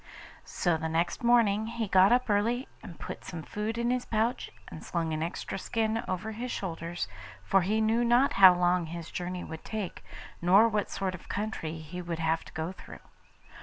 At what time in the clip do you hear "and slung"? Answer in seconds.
4.67-5.13